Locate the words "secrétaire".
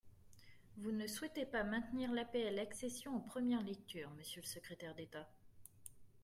4.47-4.95